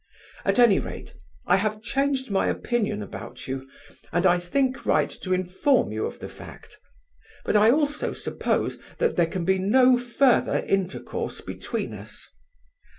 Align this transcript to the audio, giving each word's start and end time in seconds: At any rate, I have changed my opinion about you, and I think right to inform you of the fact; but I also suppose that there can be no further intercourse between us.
At 0.45 0.57
any 0.57 0.79
rate, 0.79 1.13
I 1.45 1.57
have 1.57 1.83
changed 1.83 2.31
my 2.31 2.47
opinion 2.47 3.03
about 3.03 3.47
you, 3.47 3.69
and 4.11 4.25
I 4.25 4.39
think 4.39 4.83
right 4.83 5.11
to 5.11 5.31
inform 5.31 5.91
you 5.91 6.07
of 6.07 6.17
the 6.17 6.27
fact; 6.27 6.79
but 7.45 7.55
I 7.55 7.69
also 7.69 8.11
suppose 8.11 8.79
that 8.97 9.15
there 9.15 9.27
can 9.27 9.45
be 9.45 9.59
no 9.59 9.99
further 9.99 10.65
intercourse 10.67 11.41
between 11.41 11.93
us. 11.93 12.27